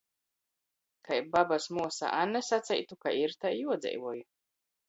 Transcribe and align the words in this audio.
Kai 1.09 1.19
babys 1.35 1.65
muosa 1.75 2.11
Ane 2.21 2.41
saceitu: 2.49 3.01
"Kai 3.07 3.15
ir, 3.27 3.37
tai 3.45 3.55
juodzeivoj!" 3.63 4.21